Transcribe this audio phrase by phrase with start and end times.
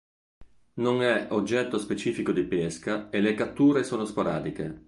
[0.79, 4.79] Non è oggetto specifico di pesca e le catture sono sporadiche.